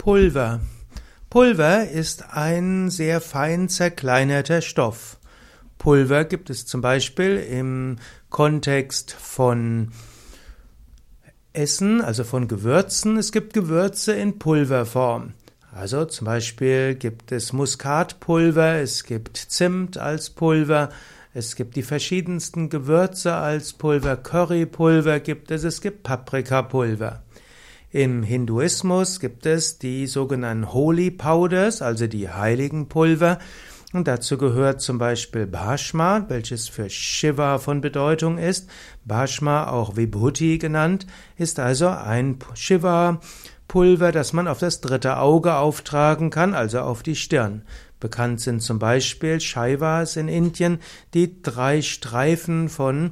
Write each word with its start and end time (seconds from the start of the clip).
Pulver. 0.00 0.60
Pulver 1.28 1.90
ist 1.90 2.34
ein 2.34 2.88
sehr 2.88 3.20
fein 3.20 3.68
zerkleinerter 3.68 4.62
Stoff. 4.62 5.18
Pulver 5.76 6.24
gibt 6.24 6.48
es 6.48 6.64
zum 6.64 6.80
Beispiel 6.80 7.36
im 7.36 7.96
Kontext 8.30 9.12
von 9.12 9.92
Essen, 11.52 12.00
also 12.00 12.24
von 12.24 12.48
Gewürzen. 12.48 13.18
Es 13.18 13.30
gibt 13.30 13.52
Gewürze 13.52 14.14
in 14.14 14.38
Pulverform. 14.38 15.34
Also 15.70 16.06
zum 16.06 16.24
Beispiel 16.24 16.94
gibt 16.94 17.30
es 17.30 17.52
Muskatpulver, 17.52 18.76
es 18.76 19.04
gibt 19.04 19.36
Zimt 19.36 19.98
als 19.98 20.30
Pulver, 20.30 20.88
es 21.34 21.56
gibt 21.56 21.76
die 21.76 21.82
verschiedensten 21.82 22.70
Gewürze 22.70 23.34
als 23.34 23.74
Pulver, 23.74 24.16
Currypulver 24.16 25.20
gibt 25.20 25.50
es, 25.50 25.62
es 25.62 25.82
gibt 25.82 26.04
Paprikapulver. 26.04 27.22
Im 27.92 28.22
Hinduismus 28.22 29.18
gibt 29.18 29.46
es 29.46 29.78
die 29.78 30.06
sogenannten 30.06 30.72
Holy 30.72 31.10
Powders, 31.10 31.82
also 31.82 32.06
die 32.06 32.28
heiligen 32.28 32.88
Pulver. 32.88 33.40
Und 33.92 34.06
dazu 34.06 34.38
gehört 34.38 34.80
zum 34.80 34.98
Beispiel 34.98 35.48
Bhashma, 35.48 36.24
welches 36.28 36.68
für 36.68 36.88
Shiva 36.88 37.58
von 37.58 37.80
Bedeutung 37.80 38.38
ist. 38.38 38.70
Bhashma, 39.04 39.66
auch 39.66 39.96
Vibhuti 39.96 40.58
genannt, 40.58 41.08
ist 41.36 41.58
also 41.58 41.88
ein 41.88 42.38
Shiva-Pulver, 42.54 44.12
das 44.12 44.32
man 44.32 44.46
auf 44.46 44.60
das 44.60 44.80
dritte 44.80 45.16
Auge 45.16 45.56
auftragen 45.56 46.30
kann, 46.30 46.54
also 46.54 46.78
auf 46.82 47.02
die 47.02 47.16
Stirn. 47.16 47.62
Bekannt 47.98 48.40
sind 48.40 48.62
zum 48.62 48.78
Beispiel 48.78 49.40
Shaivas 49.40 50.14
in 50.16 50.28
Indien, 50.28 50.78
die 51.12 51.42
drei 51.42 51.82
Streifen 51.82 52.68
von 52.68 53.10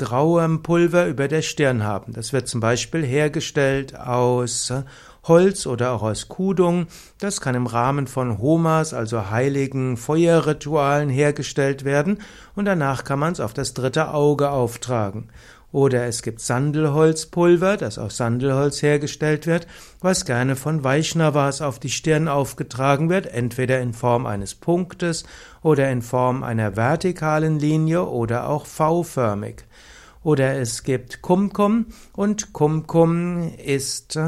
grauem 0.00 0.62
Pulver 0.62 1.06
über 1.06 1.28
der 1.28 1.42
Stirn 1.42 1.84
haben. 1.84 2.14
Das 2.14 2.32
wird 2.32 2.48
zum 2.48 2.60
Beispiel 2.60 3.04
hergestellt 3.04 3.94
aus 4.00 4.72
Holz 5.24 5.66
oder 5.66 5.92
auch 5.92 6.02
aus 6.02 6.28
Kudung. 6.28 6.86
Das 7.18 7.42
kann 7.42 7.54
im 7.54 7.66
Rahmen 7.66 8.06
von 8.06 8.38
Homas, 8.38 8.94
also 8.94 9.28
heiligen 9.28 9.98
Feuerritualen, 9.98 11.10
hergestellt 11.10 11.84
werden 11.84 12.22
und 12.54 12.64
danach 12.64 13.04
kann 13.04 13.18
man 13.18 13.34
es 13.34 13.40
auf 13.40 13.52
das 13.52 13.74
dritte 13.74 14.14
Auge 14.14 14.50
auftragen. 14.50 15.28
Oder 15.70 16.06
es 16.06 16.22
gibt 16.22 16.40
Sandelholzpulver, 16.40 17.76
das 17.76 17.98
aus 17.98 18.16
Sandelholz 18.16 18.82
hergestellt 18.82 19.46
wird, 19.46 19.68
was 20.00 20.24
gerne 20.24 20.56
von 20.56 20.82
Vaishnavas 20.82 21.60
auf 21.60 21.78
die 21.78 21.90
Stirn 21.90 22.26
aufgetragen 22.26 23.08
wird, 23.08 23.26
entweder 23.26 23.80
in 23.80 23.92
Form 23.92 24.26
eines 24.26 24.54
Punktes 24.54 25.24
oder 25.62 25.90
in 25.90 26.02
Form 26.02 26.42
einer 26.42 26.76
vertikalen 26.76 27.60
Linie 27.60 28.06
oder 28.06 28.48
auch 28.48 28.66
V-förmig. 28.66 29.64
Oder 30.22 30.58
es 30.58 30.82
gibt 30.82 31.22
Kumkum 31.22 31.86
und 32.14 32.52
Kumkum 32.52 33.52
ist 33.56 34.18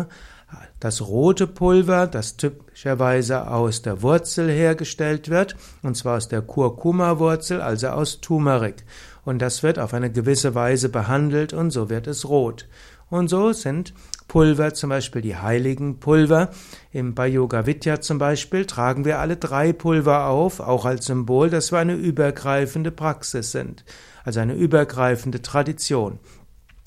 das 0.81 1.01
rote 1.01 1.47
Pulver, 1.47 2.07
das 2.07 2.37
typischerweise 2.37 3.49
aus 3.49 3.83
der 3.83 4.03
Wurzel 4.03 4.51
hergestellt 4.51 5.29
wird, 5.29 5.57
und 5.83 5.97
zwar 5.97 6.17
aus 6.17 6.29
der 6.29 6.43
Kurkuma-Wurzel, 6.43 7.61
also 7.61 7.89
aus 7.89 8.21
Turmeric. 8.21 8.85
Und 9.25 9.41
das 9.41 9.63
wird 9.63 9.79
auf 9.79 9.95
eine 9.95 10.11
gewisse 10.11 10.55
Weise 10.55 10.89
behandelt 10.89 11.53
und 11.53 11.71
so 11.71 11.89
wird 11.89 12.07
es 12.07 12.29
rot. 12.29 12.67
Und 13.09 13.29
so 13.29 13.53
sind 13.53 13.93
Pulver, 14.27 14.73
zum 14.73 14.89
Beispiel 14.89 15.21
die 15.21 15.37
heiligen 15.37 16.01
Pulver. 16.01 16.49
Im, 16.91 17.15
bei 17.15 17.31
Vidya 17.31 18.01
zum 18.01 18.19
Beispiel 18.19 18.65
tragen 18.65 19.05
wir 19.05 19.19
alle 19.19 19.37
drei 19.37 19.75
Pulver 19.75 20.27
auf, 20.29 20.61
auch 20.61 20.87
als 20.87 21.07
Symbol, 21.07 21.51
dass 21.51 21.71
wir 21.71 21.79
eine 21.79 21.95
übergreifende 21.95 22.91
Praxis 22.91 23.53
sind, 23.53 23.85
also 24.25 24.41
eine 24.41 24.55
übergreifende 24.55 25.43
Tradition. 25.43 26.19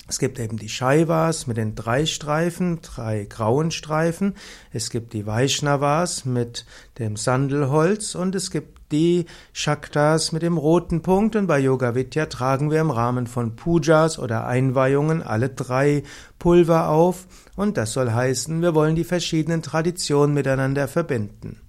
Es 0.08 0.20
gibt 0.20 0.38
eben 0.38 0.56
die 0.56 0.68
Shaivas 0.68 1.48
mit 1.48 1.56
den 1.56 1.74
drei 1.74 2.06
Streifen, 2.06 2.80
drei 2.80 3.24
grauen 3.24 3.72
Streifen. 3.72 4.34
Es 4.72 4.90
gibt 4.90 5.12
die 5.12 5.26
Vaishnavas 5.26 6.24
mit 6.24 6.64
dem 6.98 7.16
Sandelholz 7.16 8.14
und 8.14 8.36
es 8.36 8.52
gibt 8.52 8.92
die 8.92 9.26
Shaktas 9.52 10.30
mit 10.30 10.42
dem 10.42 10.58
roten 10.58 11.02
Punkt. 11.02 11.34
Und 11.34 11.48
bei 11.48 11.58
Yoga 11.58 11.96
Vidya 11.96 12.26
tragen 12.26 12.70
wir 12.70 12.80
im 12.80 12.92
Rahmen 12.92 13.26
von 13.26 13.56
Pujas 13.56 14.20
oder 14.20 14.46
Einweihungen 14.46 15.22
alle 15.22 15.48
drei 15.48 16.04
Pulver 16.38 16.88
auf. 16.88 17.26
Und 17.56 17.76
das 17.76 17.92
soll 17.92 18.12
heißen, 18.12 18.62
wir 18.62 18.76
wollen 18.76 18.94
die 18.94 19.02
verschiedenen 19.02 19.62
Traditionen 19.62 20.34
miteinander 20.34 20.86
verbinden. 20.86 21.60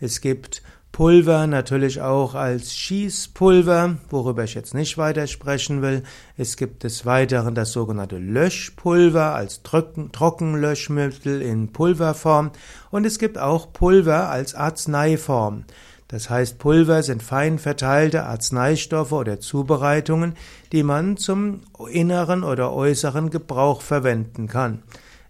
Es 0.00 0.20
gibt 0.20 0.62
Pulver 0.98 1.46
natürlich 1.46 2.00
auch 2.00 2.34
als 2.34 2.74
Schießpulver, 2.74 3.98
worüber 4.10 4.42
ich 4.42 4.54
jetzt 4.54 4.74
nicht 4.74 4.98
weiter 4.98 5.28
sprechen 5.28 5.80
will. 5.80 6.02
Es 6.36 6.56
gibt 6.56 6.82
des 6.82 7.06
Weiteren 7.06 7.54
das 7.54 7.70
sogenannte 7.70 8.18
Löschpulver 8.18 9.32
als 9.32 9.62
Trockenlöschmittel 9.62 11.40
in 11.40 11.70
Pulverform 11.72 12.50
und 12.90 13.06
es 13.06 13.20
gibt 13.20 13.38
auch 13.38 13.72
Pulver 13.72 14.28
als 14.28 14.56
Arzneiform. 14.56 15.66
Das 16.08 16.30
heißt, 16.30 16.58
Pulver 16.58 17.04
sind 17.04 17.22
fein 17.22 17.60
verteilte 17.60 18.24
Arzneistoffe 18.24 19.14
oder 19.14 19.38
Zubereitungen, 19.38 20.34
die 20.72 20.82
man 20.82 21.16
zum 21.16 21.60
inneren 21.92 22.42
oder 22.42 22.72
äußeren 22.72 23.30
Gebrauch 23.30 23.82
verwenden 23.82 24.48
kann. 24.48 24.82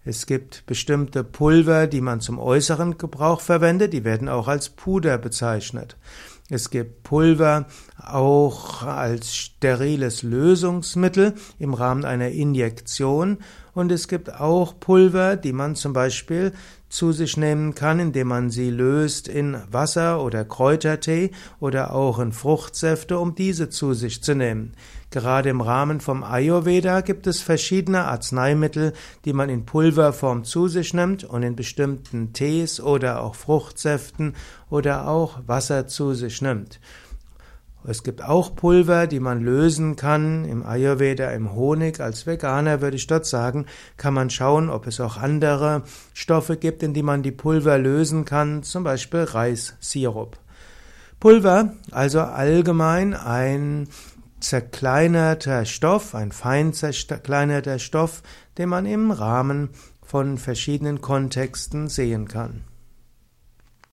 Es 0.09 0.25
gibt 0.25 0.65
bestimmte 0.65 1.23
Pulver, 1.23 1.87
die 1.87 2.01
man 2.01 2.23
zum 2.23 2.39
äußeren 2.39 2.97
Gebrauch 2.97 3.43
verwendet, 3.43 3.93
die 3.93 4.05
werden 4.05 4.31
auch 4.31 4.49
als 4.49 4.71
Puder 4.71 5.19
bezeichnet. 5.19 5.99
Es 6.49 6.71
gibt 6.71 7.03
Pulver 7.03 7.67
auch 8.03 8.85
als 8.85 9.37
steriles 9.37 10.23
Lösungsmittel 10.23 11.35
im 11.59 11.75
Rahmen 11.75 12.07
einer 12.07 12.31
Injektion 12.31 13.37
und 13.75 13.93
es 13.93 14.09
gibt 14.09 14.33
auch 14.33 14.81
Pulver, 14.81 15.37
die 15.37 15.53
man 15.53 15.77
zum 15.77 15.93
Beispiel 15.93 16.55
zu 16.89 17.13
sich 17.13 17.37
nehmen 17.37 17.75
kann, 17.75 18.01
indem 18.01 18.29
man 18.29 18.51
sie 18.51 18.71
löst 18.71 19.29
in 19.29 19.59
Wasser 19.71 20.23
oder 20.23 20.45
Kräutertee 20.45 21.31
oder 21.61 21.95
auch 21.95 22.19
in 22.19 22.33
Fruchtsäfte, 22.33 23.19
um 23.19 23.35
diese 23.35 23.69
zu 23.69 23.95
sich 23.95 24.23
zu 24.23 24.35
nehmen. 24.35 24.73
Gerade 25.11 25.49
im 25.49 25.63
Rahmen 25.63 26.01
vom 26.01 26.23
Ayurveda 26.23 27.01
gibt 27.01 27.27
es 27.27 27.41
verschiedene 27.41 28.05
Arzneimittel, 28.05 28.93
die 29.25 29.33
man 29.33 29.49
in 29.49 29.65
Pulverform 29.65 30.45
zu 30.45 30.69
sich 30.69 30.93
nimmt 30.93 31.25
und 31.25 31.43
in 31.43 31.57
bestimmten 31.57 32.35
Tees 32.35 32.79
oder 32.81 33.23
auch 33.23 33.35
Fruchtsäften 33.35 34.35
oder 34.69 35.09
auch 35.09 35.41
Wasser 35.47 35.87
zu 35.87 36.13
sich 36.13 36.43
nimmt. 36.43 36.79
Es 37.89 38.03
gibt 38.03 38.23
auch 38.23 38.55
Pulver, 38.55 39.07
die 39.07 39.19
man 39.19 39.41
lösen 39.41 39.97
kann 39.97 40.45
im 40.45 40.63
Ayurveda, 40.63 41.31
im 41.31 41.55
Honig. 41.55 42.01
Als 42.01 42.27
Veganer 42.27 42.83
würde 42.83 42.99
ich 42.99 43.07
dort 43.07 43.25
sagen, 43.25 43.65
kann 43.97 44.13
man 44.13 44.29
schauen, 44.29 44.69
ob 44.69 44.87
es 44.87 45.01
auch 45.01 45.17
andere 45.17 45.85
Stoffe 46.13 46.59
gibt, 46.59 46.83
in 46.83 46.93
die 46.93 47.03
man 47.03 47.23
die 47.23 47.33
Pulver 47.33 47.79
lösen 47.79 48.27
kann, 48.27 48.63
zum 48.63 48.85
Beispiel 48.85 49.21
Reissirup. 49.21 50.37
Pulver, 51.19 51.73
also 51.91 52.21
allgemein 52.21 53.15
ein 53.15 53.89
zerkleinerter 54.39 55.65
Stoff, 55.65 56.15
ein 56.15 56.31
fein 56.31 56.75
zerkleinerter 56.75 57.79
Stoff, 57.79 58.23
den 58.59 58.69
man 58.69 58.85
im 58.85 59.11
Rahmen 59.11 59.71
von 60.03 60.37
verschiedenen 60.37 61.01
Kontexten 61.01 61.89
sehen 61.89 62.29
kann. 62.29 62.65